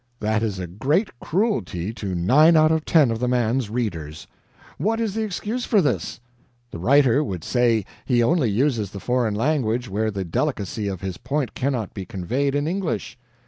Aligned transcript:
That 0.19 0.41
is 0.41 0.57
a 0.57 0.65
great 0.65 1.11
cruelty 1.19 1.93
to 1.93 2.15
nine 2.15 2.57
out 2.57 2.71
of 2.71 2.85
ten 2.85 3.11
of 3.11 3.19
the 3.19 3.27
man's 3.27 3.69
readers. 3.69 4.25
What 4.79 4.99
is 4.99 5.13
the 5.13 5.21
excuse 5.21 5.63
for 5.63 5.79
this? 5.79 6.19
The 6.71 6.79
writer 6.79 7.23
would 7.23 7.43
say 7.43 7.85
he 8.03 8.23
only 8.23 8.49
uses 8.49 8.89
the 8.89 8.99
foreign 8.99 9.35
language 9.35 9.89
where 9.89 10.09
the 10.09 10.25
delicacy 10.25 10.87
of 10.87 11.01
his 11.01 11.17
point 11.17 11.53
cannot 11.53 11.93
be 11.93 12.05
conveyed 12.07 12.55
in 12.55 12.67
English. 12.67 13.15